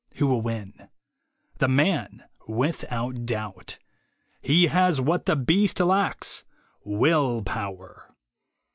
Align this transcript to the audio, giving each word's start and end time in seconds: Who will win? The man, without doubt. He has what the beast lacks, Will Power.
Who 0.15 0.25
will 0.25 0.41
win? 0.41 0.89
The 1.59 1.67
man, 1.67 2.23
without 2.47 3.27
doubt. 3.27 3.77
He 4.41 4.65
has 4.65 4.99
what 4.99 5.27
the 5.27 5.35
beast 5.35 5.79
lacks, 5.79 6.43
Will 6.83 7.43
Power. 7.43 8.11